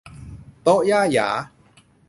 [0.63, 1.27] โต๊ะย่าหยา